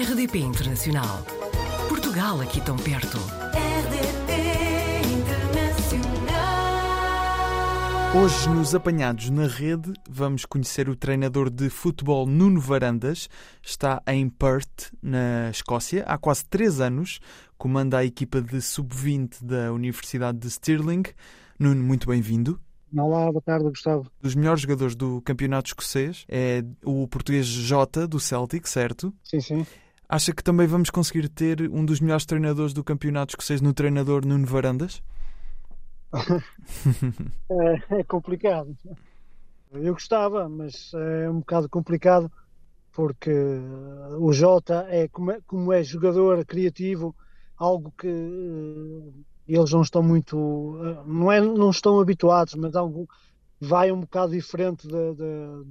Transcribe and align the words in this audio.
RDP 0.00 0.38
Internacional. 0.38 1.24
Portugal 1.88 2.40
aqui 2.40 2.60
tão 2.60 2.76
perto. 2.76 3.18
RDP 3.52 4.30
Internacional. 5.12 6.14
Hoje, 8.16 8.48
nos 8.48 8.76
Apanhados 8.76 9.28
na 9.28 9.48
Rede, 9.48 9.92
vamos 10.08 10.44
conhecer 10.44 10.88
o 10.88 10.94
treinador 10.94 11.50
de 11.50 11.68
futebol 11.68 12.26
Nuno 12.26 12.60
Varandas. 12.60 13.28
Está 13.60 14.00
em 14.06 14.28
Perth, 14.28 14.92
na 15.02 15.50
Escócia, 15.50 16.04
há 16.04 16.16
quase 16.16 16.44
três 16.44 16.80
anos. 16.80 17.18
Comanda 17.56 17.98
a 17.98 18.04
equipa 18.04 18.40
de 18.40 18.62
sub-20 18.62 19.42
da 19.42 19.72
Universidade 19.72 20.38
de 20.38 20.48
Stirling. 20.48 21.02
Nuno, 21.58 21.82
muito 21.82 22.06
bem-vindo. 22.06 22.60
Olá, 22.96 23.32
boa 23.32 23.42
tarde, 23.42 23.64
Gustavo. 23.68 24.08
Dos 24.22 24.36
melhores 24.36 24.62
jogadores 24.62 24.94
do 24.94 25.20
campeonato 25.22 25.70
escocês 25.70 26.24
é 26.28 26.64
o 26.84 27.08
português 27.08 27.46
Jota, 27.46 28.06
do 28.06 28.20
Celtic, 28.20 28.64
certo? 28.68 29.12
Sim, 29.24 29.40
sim. 29.40 29.66
Acha 30.08 30.32
que 30.32 30.42
também 30.42 30.66
vamos 30.66 30.90
conseguir 30.90 31.28
ter 31.28 31.68
um 31.70 31.84
dos 31.84 32.00
melhores 32.00 32.24
treinadores 32.24 32.72
do 32.72 32.82
campeonato 32.82 33.32
escocês 33.32 33.60
no 33.60 33.74
treinador 33.74 34.24
Nuno 34.26 34.46
Varandas? 34.46 35.02
É, 37.50 38.00
é 38.00 38.04
complicado. 38.04 38.76
Eu 39.72 39.92
gostava, 39.94 40.48
mas 40.48 40.92
é 40.94 41.30
um 41.30 41.40
bocado 41.40 41.68
complicado 41.68 42.30
porque 42.92 43.30
o 44.18 44.32
Jota 44.32 44.86
é 44.88 45.08
como, 45.08 45.30
é 45.32 45.40
como 45.46 45.72
é 45.72 45.82
jogador 45.84 46.44
criativo, 46.44 47.14
algo 47.56 47.92
que 47.96 48.08
eh, 48.08 49.12
eles 49.46 49.70
não 49.72 49.82
estão 49.82 50.02
muito, 50.02 50.78
eh, 50.84 51.02
não 51.06 51.30
é, 51.32 51.40
não 51.40 51.70
estão 51.70 52.00
habituados, 52.00 52.54
mas 52.54 52.74
algo 52.74 53.08
vai 53.60 53.92
um 53.92 54.00
bocado 54.00 54.32
diferente 54.32 54.86
de- 54.88 55.14
de- 55.14 55.64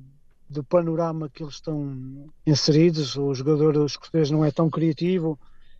do 0.49 0.63
panorama 0.63 1.29
que 1.29 1.43
eles 1.43 1.55
estão 1.55 2.29
inseridos. 2.45 3.15
O 3.15 3.33
jogador 3.33 3.85
escocês 3.85 4.31
não 4.31 4.45
é 4.45 4.51
tão 4.51 4.69
criativo, 4.69 5.39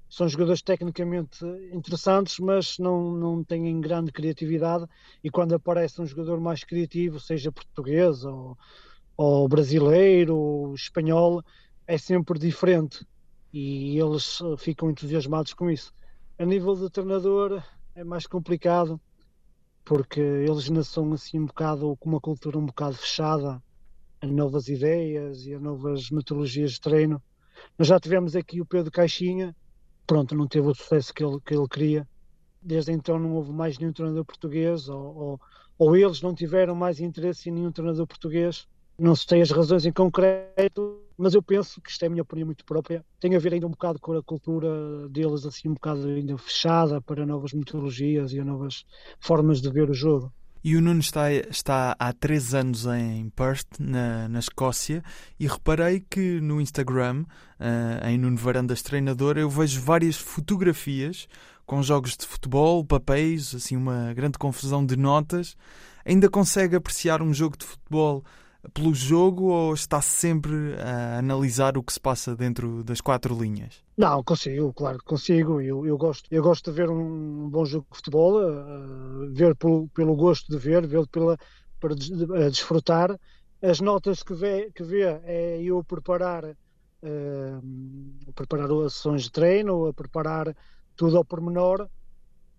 são 0.10 0.28
jogadores 0.28 0.62
tecnicamente 0.62 1.46
interessantes, 1.72 2.40
mas 2.40 2.78
não, 2.78 3.12
não 3.12 3.44
têm 3.44 3.80
grande 3.82 4.12
criatividade. 4.12 4.86
E 5.24 5.30
quando 5.30 5.56
aparece 5.56 6.02
um 6.02 6.06
jogador 6.06 6.40
mais 6.40 6.64
criativo, 6.64 7.20
seja 7.20 7.52
português 7.52 8.24
ou, 8.24 8.58
ou 9.16 9.48
brasileiro 9.48 10.36
ou 10.36 10.76
espanhol, 10.76 11.44
é 11.86 11.98
sempre 11.98 12.38
diferente 12.38 13.06
e 13.54 13.98
eles 13.98 14.40
eh, 14.42 14.58
ficam 14.58 14.90
entusiasmados 14.90 15.54
com 15.54 15.70
isso. 15.72 15.94
A 16.38 16.46
nível 16.46 16.76
de 16.76 16.90
treinador 16.90 17.64
é 17.96 18.04
mais 18.04 18.28
complicado 18.28 19.00
porque 19.84 20.20
eles 20.20 20.70
são 20.88 21.14
assim 21.14 21.40
um 21.40 21.46
bocado 21.46 21.96
com 21.98 22.10
uma 22.10 22.20
cultura 22.20 22.58
um 22.58 22.66
bocado 22.66 22.96
fechada 22.96 23.64
a 24.22 24.28
novas 24.28 24.68
ideias 24.68 25.46
e 25.46 25.54
a 25.54 25.60
novas 25.60 26.10
metodologias 26.10 26.72
de 26.72 26.82
treino. 26.82 27.22
Nós 27.78 27.88
já 27.88 28.00
tivemos 28.00 28.36
aqui 28.36 28.62
o 28.62 28.66
Pedro 28.66 28.92
Caixinha, 28.92 29.56
pronto, 30.06 30.36
não 30.36 30.48
teve 30.48 30.68
o 30.68 30.76
sucesso 30.76 31.14
que 31.14 31.24
ele, 31.24 31.40
que 31.46 31.54
ele 31.54 31.68
queria. 31.68 32.08
Desde 32.62 32.92
então 32.92 33.20
não 33.20 33.34
houve 33.34 33.52
mais 33.52 33.78
nenhum 33.78 33.94
treinador 33.94 34.26
português, 34.26 34.90
ou, 34.90 35.16
ou, 35.16 35.42
ou 35.78 35.96
eles 35.96 36.22
não 36.22 36.34
tiveram 36.34 36.76
mais 36.76 37.00
interesse 37.00 37.50
em 37.50 37.54
nenhum 37.54 37.72
treinador 37.72 38.08
português. 38.08 38.68
Não 38.98 39.16
sei 39.16 39.42
as 39.42 39.52
razões 39.52 39.86
em 39.86 39.92
concreto, 39.92 41.04
mas 41.16 41.36
eu 41.36 41.44
penso 41.44 41.80
que 41.80 41.92
isto 41.92 42.02
é 42.04 42.08
a 42.08 42.10
minha 42.10 42.24
opinião 42.24 42.48
muito 42.48 42.66
própria. 42.66 43.06
Tem 43.20 43.36
a 43.36 43.40
ver 43.40 43.54
ainda 43.54 43.68
um 43.68 43.72
bocado 43.72 44.00
com 44.00 44.14
a 44.14 44.24
cultura 44.24 45.08
deles, 45.10 45.46
assim, 45.46 45.70
um 45.70 45.76
bocado 45.76 46.08
ainda 46.08 46.36
fechada 46.38 47.00
para 47.00 47.26
novas 47.26 47.54
metodologias 47.54 48.34
e 48.34 48.44
novas 48.44 48.86
formas 49.20 49.62
de 49.62 49.70
ver 49.70 49.90
o 49.90 49.94
jogo. 49.94 50.34
E 50.68 50.76
o 50.76 50.82
Nuno 50.82 51.00
está, 51.00 51.32
está 51.32 51.96
há 51.98 52.12
três 52.12 52.54
anos 52.54 52.86
em 52.88 53.30
Perth, 53.30 53.80
na, 53.80 54.28
na 54.28 54.40
Escócia, 54.40 55.02
e 55.40 55.48
reparei 55.48 56.02
que 56.02 56.42
no 56.42 56.60
Instagram, 56.60 57.24
eh, 57.58 58.12
em 58.12 58.18
Nuno 58.18 58.36
Varandas 58.36 58.82
Treinador, 58.82 59.38
eu 59.38 59.50
vejo 59.50 59.80
várias 59.80 60.18
fotografias 60.18 61.26
com 61.66 61.82
jogos 61.82 62.18
de 62.18 62.28
futebol, 62.28 62.84
papéis, 62.84 63.56
assim 63.56 63.78
uma 63.78 64.14
grande 64.14 64.38
confusão 64.38 64.86
de 64.86 64.98
notas. 64.98 65.56
Ainda 66.06 66.30
consegue 66.30 66.76
apreciar 66.76 67.22
um 67.22 67.34
jogo 67.34 67.56
de 67.58 67.66
futebol 67.66 68.26
pelo 68.74 68.94
jogo 68.94 69.46
ou 69.46 69.74
está 69.74 70.02
sempre 70.02 70.76
a 70.80 71.18
analisar 71.20 71.78
o 71.78 71.84
que 71.84 71.94
se 71.94 72.00
passa 72.00 72.36
dentro 72.36 72.84
das 72.84 73.02
quatro 73.02 73.38
linhas? 73.38 73.84
Não, 73.98 74.24
consigo, 74.24 74.74
claro 74.74 75.00
que 75.00 75.06
consigo. 75.06 75.60
Eu, 75.60 75.86
eu, 75.86 75.98
gosto, 75.98 76.28
eu 76.32 76.44
gosto 76.44 76.70
de 76.72 76.76
ver 76.78 76.90
um 76.90 77.50
bom 77.50 77.66
jogo 77.66 77.88
de 77.92 77.98
futebol, 77.98 78.42
eh, 78.44 79.30
ver 79.32 79.56
pelo, 79.56 79.90
pelo 79.90 80.16
gosto 80.16 80.52
de 80.52 80.58
ver, 80.58 80.86
ver 80.86 81.08
pela, 81.08 81.36
para 81.80 81.96
des- 81.96 82.12
eh, 82.12 82.50
desfrutar. 82.50 83.18
As 83.62 83.80
notas 83.82 84.22
que 84.22 84.36
vê, 84.36 84.72
que 84.72 84.84
vê 84.84 85.02
é 85.24 85.62
eu 85.64 85.84
preparar, 85.84 86.44
eh, 87.02 87.60
preparar 88.36 88.70
as 88.86 88.94
sessões 88.94 89.24
de 89.24 89.32
treino, 89.32 89.88
a 89.88 89.94
preparar 89.94 90.56
tudo 90.96 91.18
ao 91.18 91.26
pormenor, 91.26 91.90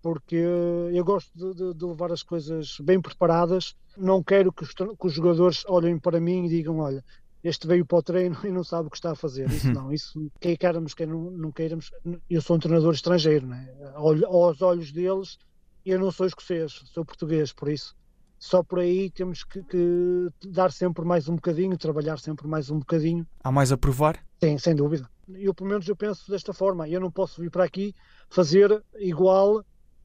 porque 0.01 0.35
eu 0.35 1.03
gosto 1.03 1.31
de, 1.35 1.53
de- 1.55 1.73
de 1.73 1.85
levar 1.85 2.11
as 2.11 2.23
coisas 2.23 2.77
bem 2.81 3.01
preparadas. 3.01 3.75
Não 3.97 4.23
quero 4.23 4.51
que 4.51 4.63
os, 4.63 4.73
que 4.73 4.85
os 5.07 5.13
jogadores 5.13 5.63
olhem 5.67 5.97
para 5.99 6.19
mim 6.19 6.45
e 6.45 6.49
digam: 6.49 6.79
olha, 6.79 7.03
este 7.43 7.67
veio 7.67 7.85
para 7.85 7.97
o 7.97 8.03
treino 8.03 8.37
e 8.45 8.51
não 8.51 8.63
sabe 8.63 8.87
o 8.87 8.91
que 8.91 8.97
está 8.97 9.11
a 9.11 9.15
fazer. 9.15 9.49
Isso 9.49 9.71
não, 9.71 9.91
isso 9.91 10.31
quer 10.39 10.57
queiramos, 10.57 10.93
quer 10.93 11.07
não, 11.07 11.31
não 11.31 11.51
queiramos. 11.51 11.91
Eu 12.29 12.41
sou 12.41 12.55
um 12.55 12.59
treinador 12.59 12.93
estrangeiro, 12.93 13.45
né? 13.47 13.69
Olho- 13.97 14.25
aos 14.27 14.61
olhos 14.61 14.91
deles, 14.91 15.37
eu 15.85 15.99
não 15.99 16.11
sou 16.11 16.25
escocês, 16.27 16.81
sou 16.93 17.03
português, 17.05 17.51
por 17.53 17.69
isso. 17.69 17.95
Só 18.41 18.63
por 18.63 18.79
aí 18.79 19.09
temos 19.11 19.43
que, 19.43 19.61
que 19.63 20.27
dar 20.47 20.71
sempre 20.71 21.03
mais 21.03 21.27
um 21.27 21.35
bocadinho, 21.35 21.77
trabalhar 21.77 22.17
sempre 22.19 22.47
mais 22.47 22.69
um 22.69 22.79
bocadinho. 22.79 23.27
Há 23.43 23.51
mais 23.51 23.69
a 23.69 23.77
provar? 23.77 24.17
Sim, 24.41 24.57
sem 24.57 24.73
dúvida. 24.73 25.09
Eu, 25.27 25.53
pelo 25.53 25.69
menos, 25.69 25.85
eu 25.89 25.95
penso 25.95 26.31
desta 26.31 26.53
forma. 26.53 26.87
Eu 26.87 27.01
não 27.01 27.11
posso 27.11 27.41
vir 27.41 27.51
para 27.51 27.65
aqui 27.65 27.93
fazer 28.29 28.81
igual 28.97 29.61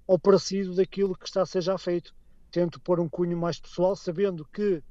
ou 0.07 0.19
parecido 0.19 0.75
daquilo 0.75 1.17
que 1.17 1.27
está 1.27 1.43
a 1.43 1.47
ser 1.47 1.63
já 1.63 1.77
feito. 1.79 2.15
Tento 2.51 2.81
pôr 2.81 3.01
um 3.01 3.09
cunho 3.09 3.37
mais 3.37 3.59
pessoal, 3.59 3.97
sabendo 3.97 4.47
que 4.53 4.83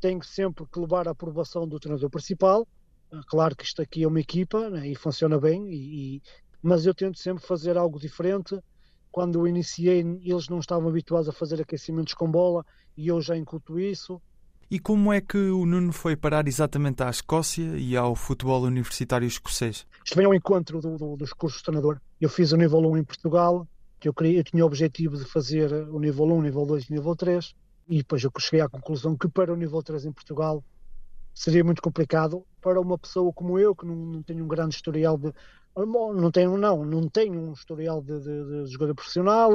tenho 0.00 0.22
sempre 0.22 0.64
que 0.70 0.78
levar 0.78 1.08
a 1.08 1.12
aprovação 1.12 1.66
do 1.66 1.80
treinador 1.80 2.10
principal. 2.10 2.66
Ah, 3.12 3.20
Claro 3.26 3.56
que 3.56 3.64
isto 3.64 3.80
aqui 3.82 4.02
é 4.04 4.08
uma 4.08 4.20
equipa 4.20 4.68
né, 4.70 4.86
e 4.88 4.94
funciona 4.94 5.38
bem, 5.38 5.66
e, 5.72 6.16
e- 6.16 6.22
mas 6.62 6.86
eu 6.86 6.94
tento 6.94 7.18
sempre 7.18 7.44
fazer 7.46 7.76
algo 7.76 7.98
diferente. 7.98 8.58
Quando 9.10 9.38
eu 9.40 9.46
iniciei, 9.46 10.00
eles 10.22 10.48
não 10.48 10.58
estavam 10.58 10.88
habituados 10.88 11.28
a 11.28 11.32
fazer 11.32 11.60
aquecimentos 11.60 12.14
com 12.14 12.30
bola 12.30 12.64
e 12.96 13.08
eu 13.08 13.20
já 13.20 13.36
incuto 13.36 13.78
isso. 13.78 14.20
E 14.70 14.78
como 14.78 15.12
é 15.12 15.20
que 15.20 15.36
o 15.36 15.64
Nuno 15.66 15.92
foi 15.92 16.16
parar 16.16 16.48
exatamente 16.48 17.02
à 17.02 17.10
Escócia 17.10 17.76
e 17.76 17.96
ao 17.96 18.16
futebol 18.16 18.62
universitário 18.62 19.26
escocês? 19.28 19.86
Isto 20.04 20.16
vem 20.16 20.26
ao 20.26 20.34
encontro 20.34 20.80
do- 20.80 20.96
do- 20.96 21.16
dos 21.16 21.32
cursos 21.32 21.58
de 21.60 21.64
treinador. 21.66 22.00
Eu 22.20 22.28
fiz 22.28 22.50
o 22.52 22.56
nível 22.56 22.80
1 22.80 22.96
em 22.96 23.04
Portugal, 23.04 23.68
que 24.04 24.08
eu, 24.08 24.14
queria, 24.14 24.40
eu 24.40 24.44
tinha 24.44 24.62
o 24.64 24.66
objetivo 24.66 25.16
de 25.16 25.24
fazer 25.24 25.72
o 25.90 25.98
nível 25.98 26.26
1, 26.26 26.42
nível 26.42 26.66
2 26.66 26.84
e 26.88 26.92
nível 26.92 27.16
3, 27.16 27.54
e 27.88 27.98
depois 27.98 28.22
eu 28.22 28.30
cheguei 28.38 28.60
à 28.60 28.68
conclusão 28.68 29.16
que 29.16 29.28
para 29.28 29.52
o 29.52 29.56
nível 29.56 29.82
3 29.82 30.04
em 30.04 30.12
Portugal 30.12 30.62
seria 31.34 31.64
muito 31.64 31.82
complicado 31.82 32.46
para 32.60 32.80
uma 32.80 32.98
pessoa 32.98 33.32
como 33.32 33.58
eu, 33.58 33.74
que 33.76 33.86
não, 33.86 33.96
não 33.96 34.22
tenho 34.22 34.44
um 34.44 34.48
grande 34.48 34.74
historial 34.76 35.18
de. 35.18 35.32
Não 35.76 36.30
tenho, 36.30 36.56
não, 36.56 36.84
não 36.84 37.08
tenho 37.10 37.34
um 37.50 37.52
historial 37.52 38.02
de, 38.02 38.20
de- 38.20 38.64
de 38.64 38.72
jogador 38.72 38.94
profissional, 38.94 39.50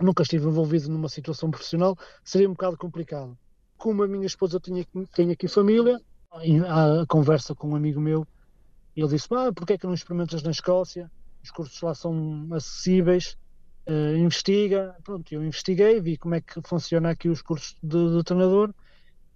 nunca 0.00 0.22
estive 0.22 0.46
envolvido 0.46 0.88
numa 0.88 1.08
situação 1.10 1.50
profissional, 1.50 1.96
seria 2.24 2.48
um 2.48 2.52
bocado 2.52 2.78
complicado. 2.78 3.38
Como 3.76 4.02
a 4.02 4.08
minha 4.08 4.26
esposa 4.26 4.60
tem 4.60 4.80
aqui, 4.80 5.06
tem 5.14 5.30
aqui 5.32 5.48
família, 5.48 5.98
a 6.32 7.06
conversa 7.08 7.54
com 7.54 7.70
um 7.70 7.76
amigo 7.76 8.00
meu, 8.00 8.26
ele 8.96 9.08
disse: 9.08 9.28
ah, 9.32 9.52
porque 9.54 9.74
é 9.74 9.78
que 9.78 9.86
não 9.86 9.94
experimentas 9.94 10.42
na 10.42 10.50
Escócia? 10.50 11.10
Os 11.42 11.50
cursos 11.50 11.80
lá 11.82 11.94
são 11.94 12.48
acessíveis, 12.52 13.36
eh, 13.88 14.16
investiga. 14.18 14.94
Pronto, 15.02 15.32
eu 15.32 15.44
investiguei, 15.44 16.00
vi 16.00 16.16
como 16.16 16.34
é 16.34 16.40
que 16.40 16.60
funciona 16.64 17.10
aqui 17.10 17.28
os 17.28 17.42
cursos 17.42 17.76
de, 17.82 18.16
de 18.16 18.22
treinador 18.22 18.72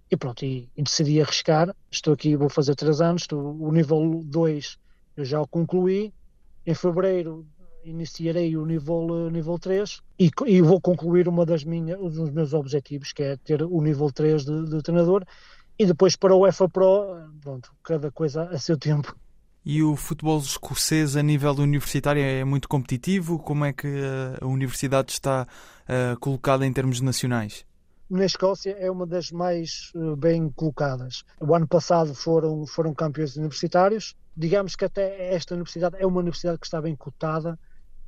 e 0.09 0.15
pronto, 0.15 0.45
e, 0.45 0.69
e 0.77 0.83
decidi 0.83 1.19
arriscar. 1.21 1.75
Estou 1.91 2.13
aqui, 2.13 2.35
vou 2.35 2.49
fazer 2.49 2.75
três 2.75 3.01
anos, 3.01 3.23
estou, 3.23 3.57
o 3.59 3.71
nível 3.71 4.21
2 4.23 4.77
eu 5.17 5.25
já 5.25 5.41
o 5.41 5.47
concluí. 5.47 6.13
Em 6.65 6.73
fevereiro 6.73 7.45
iniciarei 7.83 8.55
o 8.55 8.65
nível, 8.65 9.27
eh, 9.27 9.31
nível 9.31 9.59
3 9.59 10.01
e, 10.19 10.31
e 10.45 10.61
vou 10.61 10.79
concluir 10.79 11.27
uma 11.27 11.45
das 11.45 11.63
minhas, 11.63 11.99
um 11.99 12.09
dos 12.09 12.29
meus 12.29 12.53
objetivos, 12.53 13.11
que 13.11 13.23
é 13.23 13.37
ter 13.37 13.61
o 13.63 13.81
nível 13.81 14.11
3 14.11 14.45
de, 14.45 14.65
de 14.69 14.81
treinador. 14.81 15.25
E 15.77 15.85
depois 15.85 16.15
para 16.15 16.35
o 16.35 16.41
UEFA 16.41 16.69
Pro, 16.69 17.17
eh, 17.17 17.27
pronto, 17.41 17.71
cada 17.83 18.11
coisa 18.11 18.43
a 18.49 18.57
seu 18.59 18.77
tempo. 18.77 19.15
E 19.65 19.81
o 19.81 19.95
futebol 19.95 20.39
escocês 20.39 21.15
a 21.15 21.23
nível 21.23 21.53
universitário 21.53 22.21
é 22.21 22.43
muito 22.43 22.67
competitivo? 22.67 23.39
Como 23.39 23.63
é 23.63 23.71
que 23.71 23.87
eh, 23.87 24.37
a 24.41 24.45
universidade 24.45 25.11
está 25.13 25.47
eh, 25.87 26.15
colocada 26.19 26.65
em 26.65 26.73
termos 26.73 26.99
nacionais? 27.01 27.65
na 28.09 28.25
Escócia 28.25 28.75
é 28.77 28.91
uma 28.91 29.07
das 29.07 29.31
mais 29.31 29.91
eh, 29.95 30.15
bem 30.17 30.49
colocadas. 30.51 31.23
O 31.39 31.55
ano 31.55 31.67
passado 31.67 32.13
foram, 32.13 32.65
foram 32.67 32.93
campeões 32.93 33.35
universitários. 33.37 34.15
Digamos 34.35 34.75
que 34.75 34.85
até 34.85 35.33
esta 35.33 35.55
universidade 35.55 35.95
é 35.97 36.05
uma 36.05 36.19
universidade 36.19 36.59
que 36.59 36.65
está 36.67 36.79
bem 36.81 36.95
cotada, 36.95 37.57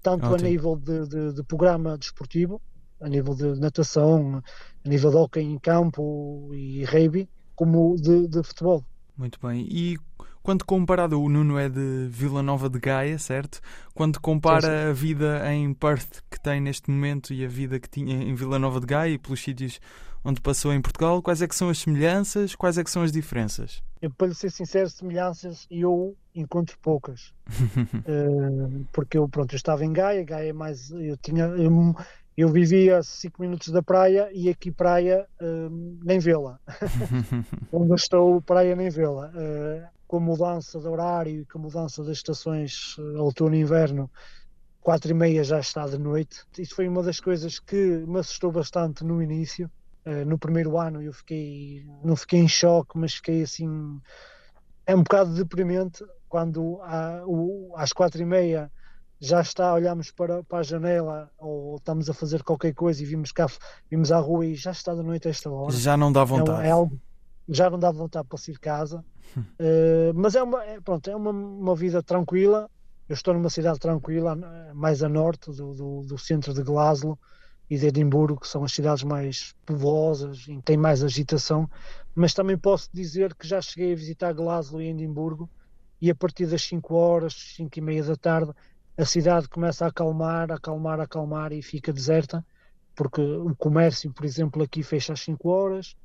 tanto 0.04 0.26
Ótimo. 0.28 0.48
a 0.48 0.50
nível 0.52 0.76
de, 0.76 1.08
de- 1.08 1.34
de 1.34 1.44
programa 1.44 1.98
desportivo, 1.98 2.62
a 3.02 3.08
nível 3.10 3.34
de 3.34 3.60
natação, 3.60 4.44
a 4.86 4.90
nível 4.90 5.10
de 5.10 5.16
hóquei 5.18 5.44
em 5.44 5.58
campo 5.58 6.52
e 6.54 6.84
rugby, 6.84 7.28
como 7.56 7.96
de, 7.96 8.28
de 8.28 8.44
futebol. 8.44 8.84
Muito 9.18 9.40
bem. 9.42 9.66
E 9.72 9.98
quando 10.46 10.64
comparado, 10.64 11.20
o 11.20 11.28
Nuno 11.28 11.58
é 11.58 11.68
de 11.68 12.08
Vila 12.08 12.44
Nova 12.44 12.70
de 12.70 12.78
Gaia, 12.78 13.18
certo? 13.18 13.60
Quando 13.96 14.22
compara 14.22 14.62
sim, 14.62 14.68
sim. 14.68 14.90
a 14.90 14.94
vida 14.94 15.52
em 15.52 15.74
Perth 15.74 16.22
que 16.30 16.40
tem 16.40 16.62
neste 16.62 16.92
momento 16.92 17.34
e 17.34 17.44
a 17.44 17.48
vida 17.48 17.80
que 17.80 17.90
tinha 17.90 18.16
em 18.16 18.36
Vila 18.36 18.60
Nova 18.60 18.80
de 18.80 18.86
Gaia 18.86 19.14
e 19.14 19.18
pelos 19.18 19.42
sítios 19.42 19.80
onde 20.24 20.40
passou 20.40 20.72
em 20.72 20.80
Portugal, 20.80 21.20
quais 21.24 21.42
é 21.42 21.48
que 21.48 21.56
são 21.56 21.68
as 21.68 21.80
semelhanças, 21.80 22.54
quais 22.54 22.78
é 22.78 22.84
que 22.84 22.92
são 22.92 23.02
as 23.02 23.12
diferenças? 23.12 23.82
Eu, 24.00 24.12
para 24.12 24.28
lhe 24.28 24.36
ser 24.36 24.52
sincero, 24.52 24.88
semelhanças 24.88 25.66
eu 25.72 26.16
encontro 26.36 26.78
poucas. 26.80 27.34
uh, 27.50 28.86
porque 28.94 29.18
eu, 29.18 29.28
pronto, 29.28 29.52
eu 29.52 29.58
estava 29.58 29.84
em 29.84 29.92
Gaia, 29.92 30.24
Gaia 30.24 30.50
é 30.50 30.54
mais, 30.54 30.92
eu 30.92 31.18
tinha, 31.18 31.46
eu, 31.46 31.96
eu 32.38 32.50
vivia 32.50 33.00
a 33.00 33.04
5 33.04 33.42
minutos 33.42 33.70
da 33.70 33.82
praia 33.82 34.30
e 34.32 34.48
aqui 34.48 34.72
praia 34.72 35.26
uh, 35.42 35.98
nem 36.04 36.20
vê-la. 36.20 36.60
Onde 37.74 37.96
estou, 37.96 38.40
praia 38.44 38.76
nem 38.76 38.92
vê-la. 38.92 39.32
Uh, 39.34 39.96
com 40.08 40.18
a 40.18 40.20
mudança 40.20 40.80
de 40.80 40.88
horário 40.88 41.42
e 41.42 41.46
com 41.46 41.60
a 41.60 41.62
mudança 41.62 42.04
das 42.04 42.18
estações 42.18 42.98
outono 43.18 43.56
e 43.56 43.62
inverno, 43.62 44.10
quatro 44.82 45.12
e 45.12 45.14
meia 45.14 45.44
já 45.44 45.60
está 45.60 45.88
de 45.88 45.98
noite. 45.98 46.44
Isso 46.58 46.76
foi 46.76 46.88
uma 46.88 47.02
das 47.02 47.20
coisas 47.20 47.60
que 47.60 47.76
me 48.08 48.20
assustou 48.20 48.52
bastante 48.52 49.04
no 49.04 49.22
início, 49.22 49.70
Uh, 50.06 50.24
no 50.24 50.38
primeiro 50.38 50.78
ano 50.78 51.02
eu 51.02 51.12
fiquei, 51.12 51.84
não 52.04 52.16
fiquei 52.16 52.40
em 52.40 52.48
choque, 52.48 52.96
mas 52.96 53.16
fiquei 53.16 53.42
assim. 53.42 54.00
É 54.86 54.96
um 54.96 55.02
bocado 55.02 55.34
deprimente 55.34 56.06
quando 56.30 56.80
às 57.74 57.92
quatro 57.92 58.22
e 58.22 58.26
meia 58.26 58.72
já 59.20 59.42
está, 59.42 59.74
olhamos 59.74 60.12
para, 60.12 60.44
para 60.44 60.60
a 60.60 60.64
janela 60.64 61.32
ou 61.40 61.78
estamos 61.78 62.08
a 62.08 62.14
fazer 62.14 62.44
qualquer 62.44 62.76
coisa 62.76 63.02
e 63.02 63.06
vimos 63.06 63.32
cá, 63.32 63.48
vimos 63.90 64.12
à 64.12 64.20
rua 64.20 64.46
e 64.46 64.54
já 64.54 64.70
está 64.70 64.94
de 64.94 65.02
noite 65.02 65.28
a 65.28 65.32
esta 65.32 65.50
hora. 65.50 65.72
Já 65.72 65.98
não 65.98 66.12
dá 66.12 66.22
é 66.22 66.26
vontade. 66.26 66.64
É, 66.64 66.68
é 66.68 66.72
algo, 66.72 67.00
já 67.50 67.68
não 67.68 67.80
dá 67.80 67.90
vontade 67.90 68.28
para 68.28 68.38
sair 68.38 68.54
de 68.54 68.60
casa. 68.60 69.04
Uh, 69.38 70.14
mas 70.14 70.36
é 70.36 70.44
uma, 70.44 70.64
é, 70.64 70.80
pronto, 70.82 71.10
é 71.10 71.16
uma, 71.16 71.32
uma 71.32 71.76
vida 71.76 72.02
tranquila. 72.02 72.70
Eu 73.08 73.14
estou 73.14 73.34
numa 73.34 73.50
cidade 73.50 73.80
tranquila, 73.80 74.36
mais 74.74 75.04
a 75.04 75.10
norte 75.10 75.52
do, 75.52 75.74
do, 75.74 76.02
do 76.02 76.18
centro 76.18 76.54
de 76.54 76.64
Glasgow 76.64 77.20
e 77.70 77.78
de 77.78 77.88
Edimburgo, 77.88 78.40
que 78.40 78.48
são 78.48 78.64
as 78.64 78.72
cidades 78.72 79.04
mais 79.04 79.56
povoosas 79.66 80.48
e 80.48 80.60
têm 80.62 80.78
mais 80.78 81.04
agitação, 81.04 81.70
mas 82.16 82.34
também 82.34 82.58
posso 82.58 82.90
dizer 82.94 83.36
que 83.36 83.48
já 83.48 83.62
cheguei 83.62 83.94
a 83.94 83.96
visitar 83.96 84.34
Glasgow 84.34 84.82
e 84.82 84.90
Edimburgo 84.90 85.50
e 86.02 86.10
a 86.10 86.16
partir 86.16 86.46
das 86.46 86.62
5 86.64 86.94
horas, 86.94 87.34
5 87.56 87.78
e 87.78 87.82
meia 87.82 88.04
da 88.04 88.16
tarde, 88.16 88.52
a 88.98 89.06
cidade 89.06 89.50
começa 89.50 89.86
a 89.86 89.90
acalmar, 89.90 90.52
acalmar, 90.52 91.00
acalmar 91.00 91.52
e 91.52 91.62
fica 91.62 91.92
deserta, 91.92 92.46
porque 92.96 93.22
o 93.22 93.56
comércio, 93.56 94.12
por 94.14 94.26
exemplo, 94.26 94.64
aqui 94.64 94.84
fecha 94.84 95.14
às 95.14 95.22
5 95.22 95.50
horas, 95.50 95.96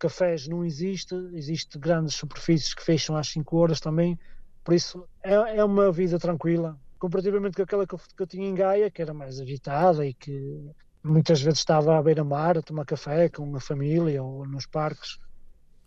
cafés 0.00 0.48
não 0.48 0.64
existe, 0.64 1.14
existe 1.34 1.78
grandes 1.78 2.14
superfícies 2.14 2.74
que 2.74 2.82
fecham 2.82 3.14
às 3.14 3.28
5 3.28 3.56
horas 3.56 3.78
também, 3.78 4.18
por 4.64 4.74
isso 4.74 5.06
é, 5.22 5.34
é 5.58 5.64
uma 5.64 5.92
vida 5.92 6.18
tranquila, 6.18 6.76
comparativamente 6.98 7.56
com 7.56 7.62
aquela 7.62 7.86
que 7.86 7.94
eu, 7.94 8.00
que 8.16 8.22
eu 8.22 8.26
tinha 8.26 8.48
em 8.48 8.54
Gaia, 8.54 8.90
que 8.90 9.02
era 9.02 9.14
mais 9.14 9.38
agitada 9.38 10.04
e 10.06 10.14
que 10.14 10.70
muitas 11.04 11.40
vezes 11.40 11.60
estava 11.60 11.98
à 11.98 12.02
beira-mar 12.02 12.58
a 12.58 12.62
tomar 12.62 12.84
café 12.84 13.28
com 13.28 13.54
a 13.54 13.60
família 13.60 14.22
ou 14.22 14.46
nos 14.46 14.66
parques. 14.66 15.18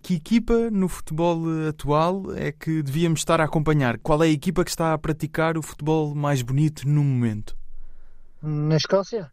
Que 0.02 0.16
equipa 0.16 0.70
no 0.70 0.90
futebol 0.90 1.40
atual 1.68 2.34
é 2.36 2.52
que 2.52 2.84
devíamos 2.84 3.22
estar 3.22 3.40
a 3.40 3.46
acompanhar? 3.46 3.98
Qual 4.00 4.22
é 4.22 4.28
a 4.28 4.30
equipa 4.30 4.64
que 4.64 4.70
está 4.70 4.94
a 4.94 4.98
praticar 4.98 5.58
o 5.58 5.62
futebol 5.62 6.14
mais 6.14 6.42
bonito 6.42 6.88
no 6.88 7.04
momento? 7.04 7.56
Na 8.42 8.76
Escócia? 8.76 9.32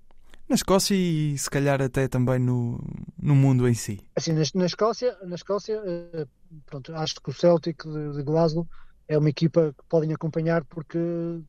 Na 0.50 0.56
Escócia 0.56 0.96
e 0.96 1.38
se 1.38 1.48
calhar 1.48 1.80
até 1.80 2.08
também 2.08 2.40
no, 2.40 2.82
no 3.16 3.36
mundo 3.36 3.68
em 3.68 3.74
si. 3.74 4.00
Assim, 4.16 4.32
na, 4.32 4.42
na 4.56 4.66
Escócia, 4.66 5.16
na 5.22 5.36
Escócia 5.36 5.80
eh, 5.84 6.26
pronto, 6.66 6.92
acho 6.92 7.20
que 7.22 7.30
o 7.30 7.32
Celtic 7.32 7.84
de, 7.84 8.16
de 8.16 8.22
Glasgow 8.24 8.66
é 9.06 9.16
uma 9.16 9.30
equipa 9.30 9.72
que 9.78 9.84
podem 9.88 10.12
acompanhar 10.12 10.64
porque 10.64 10.98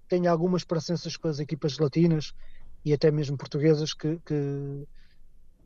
tem 0.07 0.27
algumas 0.27 0.63
parecenças 0.63 1.18
com 1.18 1.27
as 1.27 1.39
equipas 1.39 1.80
latinas 1.80 2.36
e 2.86 2.94
até 2.94 3.09
mesmo 3.09 3.38
portuguesas 3.38 3.92
que, 3.92 4.19
que, 4.24 4.88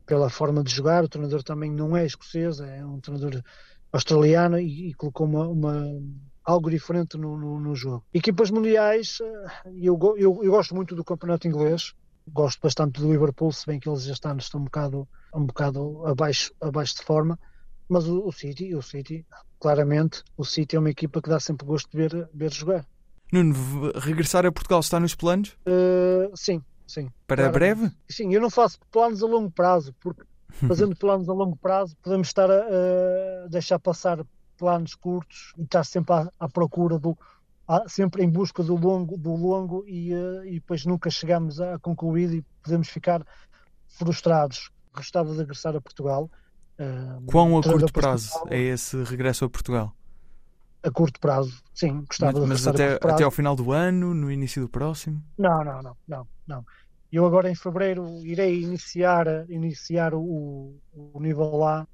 pela 0.06 0.30
forma 0.30 0.64
de 0.64 0.72
jogar, 0.72 1.04
o 1.04 1.08
treinador 1.08 1.42
também 1.42 1.70
não 1.70 1.94
é 1.94 2.06
escocês, 2.06 2.58
é 2.60 2.82
um 2.86 3.00
treinador 3.00 3.42
australiano 3.92 4.58
e, 4.58 4.88
e 4.88 4.94
colocou 4.94 5.26
uma, 5.26 5.46
uma, 5.46 6.02
algo 6.42 6.70
diferente 6.70 7.18
no, 7.18 7.36
no, 7.36 7.60
no, 7.60 7.74
jogo. 7.74 8.02
Equipas 8.14 8.50
mundiais, 8.50 9.18
eh, 9.20 9.46
eu, 9.76 9.98
eu, 10.16 10.42
eu, 10.42 10.50
gosto 10.50 10.74
muito 10.74 10.94
do 10.94 11.04
campeonato 11.04 11.46
inglês, 11.46 11.92
gosto 12.28 12.60
bastante 12.60 13.00
do 13.00 13.10
Liverpool, 13.10 13.52
se 13.52 13.66
bem 13.66 13.78
que 13.78 13.88
eles 13.88 14.04
já 14.04 14.12
estão, 14.12 14.36
estão 14.36 14.60
um 14.60 14.64
bocado, 14.64 15.08
um 15.34 15.44
bocado 15.44 16.06
abaixo, 16.06 16.52
abaixo 16.60 16.96
de 16.96 17.02
forma, 17.02 17.38
mas 17.88 18.06
o, 18.08 18.26
o 18.26 18.32
City, 18.32 18.74
o 18.74 18.82
City, 18.82 19.24
claramente, 19.60 20.22
o 20.36 20.44
City 20.44 20.76
é 20.76 20.78
uma 20.78 20.90
equipa 20.90 21.22
que 21.22 21.28
dá 21.28 21.38
sempre 21.38 21.66
gosto 21.66 21.90
de 21.90 21.96
ver, 21.96 22.28
ver 22.32 22.52
jogar. 22.52 22.86
Nuno, 23.32 23.54
regressar 23.96 24.46
a 24.46 24.52
Portugal 24.52 24.80
está 24.80 25.00
nos 25.00 25.14
planos? 25.14 25.56
Uh, 25.66 26.30
sim, 26.34 26.62
sim. 26.86 27.10
Para 27.26 27.48
breve? 27.50 27.90
Sim, 28.08 28.32
eu 28.32 28.40
não 28.40 28.50
faço 28.50 28.78
planos 28.90 29.22
a 29.22 29.26
longo 29.26 29.50
prazo, 29.50 29.94
porque 30.00 30.22
fazendo 30.66 30.96
planos 30.96 31.28
a 31.28 31.32
longo 31.32 31.56
prazo 31.56 31.96
podemos 32.02 32.28
estar 32.28 32.50
a, 32.50 32.60
a 33.44 33.48
deixar 33.48 33.78
passar 33.78 34.24
planos 34.56 34.94
curtos 34.94 35.52
e 35.58 35.62
estar 35.62 35.84
sempre 35.84 36.14
à, 36.14 36.30
à 36.38 36.48
procura 36.48 36.98
do 36.98 37.16
sempre 37.88 38.22
em 38.22 38.30
busca 38.30 38.62
do 38.62 38.76
longo 38.76 39.16
do 39.16 39.34
longo 39.34 39.84
e, 39.86 40.14
uh, 40.14 40.44
e 40.44 40.54
depois 40.54 40.86
nunca 40.86 41.10
chegamos 41.10 41.60
a 41.60 41.78
concluir 41.78 42.32
e 42.32 42.44
podemos 42.62 42.88
ficar 42.88 43.26
frustrados. 43.88 44.70
Gostava 44.94 45.32
de 45.32 45.38
regressar 45.38 45.74
a 45.74 45.80
Portugal. 45.80 46.30
Uh, 46.78 47.24
Quão 47.26 47.58
a 47.58 47.62
curto 47.62 47.92
prazo 47.92 48.30
é 48.48 48.58
esse 48.58 49.02
regresso 49.04 49.44
a 49.44 49.50
Portugal? 49.50 49.92
A 50.82 50.90
curto 50.90 51.18
prazo, 51.18 51.60
sim, 51.74 52.04
gostava 52.04 52.32
mas, 52.32 52.40
de 52.40 52.46
regressar 52.46 52.72
Mas 52.72 52.80
até, 52.80 53.14
até 53.14 53.24
ao 53.24 53.30
final 53.30 53.56
do 53.56 53.72
ano, 53.72 54.14
no 54.14 54.30
início 54.30 54.62
do 54.62 54.68
próximo? 54.68 55.20
Não, 55.36 55.64
não, 55.64 55.82
não, 55.82 55.96
não, 56.06 56.28
não. 56.46 56.64
Eu 57.10 57.26
agora 57.26 57.50
em 57.50 57.54
fevereiro 57.54 58.06
irei 58.24 58.62
iniciar, 58.62 59.26
iniciar 59.48 60.14
o, 60.14 60.76
o 60.92 61.20
nível 61.20 61.64
A, 61.64 61.86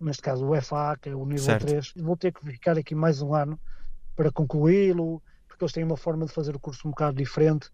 neste 0.00 0.22
caso 0.22 0.46
o 0.46 0.60
FA, 0.60 0.98
que 1.00 1.08
é 1.08 1.14
o 1.14 1.24
nível 1.24 1.44
certo. 1.44 1.66
3. 1.66 1.92
Vou 1.96 2.16
ter 2.16 2.32
que 2.32 2.44
ficar 2.44 2.76
aqui 2.76 2.94
mais 2.94 3.22
um 3.22 3.34
ano 3.34 3.58
para 4.20 4.30
concluí-lo, 4.30 5.22
porque 5.48 5.64
eles 5.64 5.72
têm 5.72 5.82
uma 5.82 5.96
forma 5.96 6.26
de 6.26 6.32
fazer 6.32 6.54
o 6.54 6.60
curso 6.60 6.86
um 6.86 6.90
bocado 6.90 7.16
diferente 7.16 7.70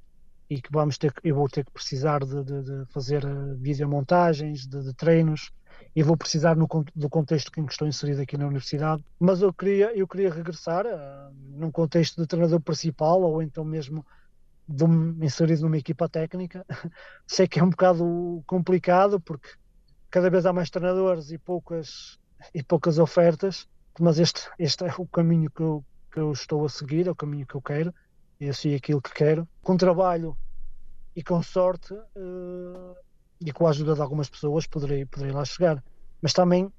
e 0.49 0.63
que 0.63 0.71
vamos 0.71 0.97
ter 0.97 1.13
eu 1.25 1.35
vou 1.35 1.49
ter 1.49 1.65
que 1.65 1.73
precisar 1.73 2.25
de, 2.25 2.45
de, 2.45 2.63
de 2.63 2.87
fazer 2.93 3.25
eh, 3.25 3.55
videomontagens, 3.59 4.65
de, 4.65 4.81
de 4.81 4.95
treinos 4.95 5.51
e 5.95 6.05
vou 6.05 6.17
precisar 6.17 6.55
no, 6.55 6.69
do 6.95 7.11
contexto 7.11 7.51
em 7.59 7.67
que 7.67 7.73
estou 7.73 7.89
inserido 7.89 8.23
aqui 8.23 8.39
na 8.39 8.47
universidade. 8.47 9.05
Mas 9.19 9.43
eu 9.43 9.53
queria, 9.53 9.93
eu 9.99 10.07
queria 10.07 10.33
regressar 10.33 10.87
uh, 10.87 11.35
num 11.59 11.73
contexto 11.73 12.21
de 12.21 12.29
treinador 12.29 12.61
principal 12.61 13.21
ou 13.23 13.43
então 13.43 13.65
mesmo 13.65 14.07
de 14.69 14.85
um, 14.85 15.19
inserido 15.25 15.63
numa 15.63 15.79
equipa 15.79 16.09
técnica. 16.09 16.65
Sei 17.27 17.49
que 17.49 17.59
é 17.59 17.65
um 17.65 17.71
bocado 17.71 18.41
complicado 18.47 19.19
porque 19.21 19.49
cada 20.09 20.31
vez 20.31 20.47
há 20.47 20.53
mais 20.53 20.71
treinadores 20.71 21.33
e 21.33 21.39
poucas, 21.39 22.21
e 22.55 22.63
poucas 22.63 23.01
ofertas, 23.01 23.67
mas 23.99 24.21
este, 24.21 24.49
este 24.61 24.85
é 24.85 24.95
o 24.97 25.09
caminho 25.09 25.51
que 25.51 25.61
eu, 25.61 25.85
que 26.17 26.21
eu 26.21 26.33
estou 26.33 26.65
a 26.65 26.69
seguir, 26.71 27.07
é 27.07 27.11
o 27.11 27.15
caminho 27.15 27.47
que 27.47 27.55
eu 27.55 27.61
quero, 27.61 27.95
e 28.41 28.47
eu 28.47 28.55
sei 28.55 28.75
aquilo 28.75 29.03
que 29.03 29.13
quero. 29.13 29.47
Com 29.63 29.77
trabalho 29.77 30.35
e 31.15 31.23
com 31.23 31.43
sorte 31.43 31.93
uh, 31.93 32.97
e 33.39 33.53
com 33.53 33.67
a 33.67 33.71
ajuda 33.71 33.95
de 33.95 34.01
algumas 34.01 34.31
pessoas 34.31 34.67
poderei, 34.67 35.05
poderei 35.05 35.35
lá 35.35 35.45
chegar. 35.45 35.85
Mas 36.23 36.33
também, 36.33 36.73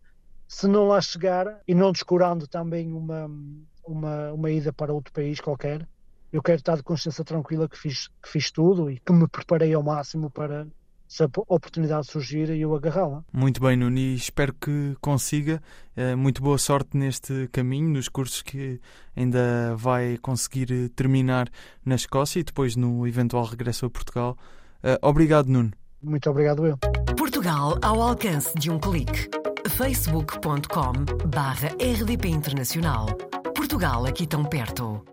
se 0.48 0.68
não 0.68 0.88
lá 0.88 1.00
chegar 1.00 1.62
e 1.68 1.76
não 1.76 1.92
descurando 1.92 2.48
também 2.48 2.92
uma, 2.92 3.30
uma, 3.86 4.34
uma 4.34 4.50
ida 4.50 4.74
para 4.74 4.92
outro 4.92 5.14
país 5.14 5.40
qualquer, 5.40 5.88
eu 6.34 6.42
quero 6.42 6.58
estar 6.58 6.76
de 6.76 6.82
consciência 6.82 7.24
tranquila 7.24 7.70
que 7.70 7.78
fiz, 7.78 8.08
que 8.08 8.30
fiz 8.30 8.50
tudo 8.50 8.90
e 8.90 9.00
que 9.00 9.14
me 9.14 9.28
preparei 9.28 9.72
ao 9.72 9.84
máximo 9.84 10.32
para, 10.32 10.68
se 11.08 11.24
a 11.24 11.30
oportunidade 11.48 12.08
surgir, 12.08 12.50
eu 12.50 12.76
agarrá-la. 12.76 13.24
Muito 13.32 13.62
bem, 13.62 13.78
Nuni, 13.78 14.16
espero 14.16 14.54
que 14.54 14.96
consiga. 15.00 15.62
Eh, 15.96 16.16
muito 16.16 16.42
boa 16.42 16.58
sorte 16.58 16.98
neste 16.98 17.48
caminho, 17.52 17.90
nos 17.90 18.10
cursos 18.10 18.42
que 18.42 18.80
ainda 19.16 19.76
vai 19.76 20.18
conseguir 20.18 20.90
terminar 20.90 21.50
na 21.86 21.96
Escócia 21.96 22.40
e 22.40 22.44
depois 22.44 22.76
no 22.76 23.08
eventual 23.08 23.46
regresso 23.46 23.86
a 23.86 23.90
Portugal. 23.90 24.38
Eh, 24.84 25.00
obrigado, 25.02 25.48
Nuno. 25.48 25.72
Muito 26.04 26.30
obrigado, 26.30 26.66
eu. 26.66 26.78
Portugal 27.18 27.78
ao 27.82 28.02
alcance 28.02 28.54
de 28.58 28.70
um 28.70 28.80
clique. 28.80 29.30
facebook.com 29.70 30.94
barra 31.28 31.70
rdp 31.80 32.30
internacional. 32.30 33.08
Portugal 33.56 34.06
aqui 34.06 34.28
tão 34.28 34.44
perto. 34.44 35.04